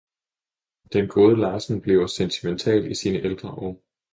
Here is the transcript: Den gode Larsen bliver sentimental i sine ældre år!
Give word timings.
Den 0.93 1.07
gode 1.07 1.35
Larsen 1.39 1.81
bliver 1.81 2.07
sentimental 2.07 2.91
i 2.91 2.95
sine 2.95 3.19
ældre 3.23 3.49
år! 3.51 3.83